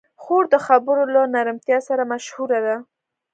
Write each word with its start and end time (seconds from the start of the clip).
خور 0.21 0.43
د 0.53 0.55
خبرو 0.65 1.03
له 1.13 1.21
نرمتیا 1.35 1.77
سره 1.87 2.03
مشهوره 2.11 2.59
ده. 2.65 2.75